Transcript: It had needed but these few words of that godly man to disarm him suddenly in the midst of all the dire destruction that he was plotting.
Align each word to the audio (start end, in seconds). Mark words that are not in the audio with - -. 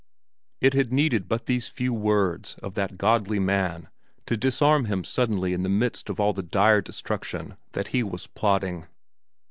It 0.61 0.73
had 0.73 0.91
needed 0.91 1.29
but 1.29 1.45
these 1.45 1.67
few 1.67 1.93
words 1.93 2.55
of 2.63 2.73
that 2.73 2.97
godly 2.97 3.37
man 3.37 3.87
to 4.25 4.35
disarm 4.35 4.85
him 4.85 5.03
suddenly 5.03 5.53
in 5.53 5.61
the 5.61 5.69
midst 5.69 6.09
of 6.09 6.19
all 6.19 6.33
the 6.33 6.41
dire 6.41 6.81
destruction 6.81 7.55
that 7.73 7.89
he 7.89 8.01
was 8.01 8.25
plotting. 8.25 8.87